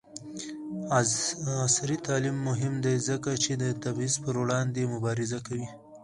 [1.65, 5.67] عصري تعلیم مهم دی ځکه چې د تبعیض پر وړاندې مبارزه کوي.